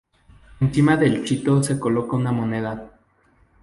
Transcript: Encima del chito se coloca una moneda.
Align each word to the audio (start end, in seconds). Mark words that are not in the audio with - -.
Encima 0.61 0.97
del 0.97 1.23
chito 1.25 1.61
se 1.61 1.79
coloca 1.79 2.15
una 2.15 2.31
moneda. 2.31 2.89